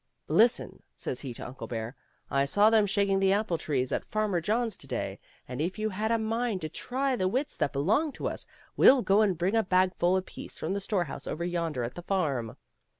[0.41, 1.95] "Listen," says he to Uncle Bear,"
[2.41, 5.89] I saw them shaking the apple trees at Farmer John's to day, and if you
[5.89, 9.53] have a mind to try the wits that belong to us, we'll go and bring
[9.55, 12.57] a bagful apiece from the storehouse over yonder at the farm."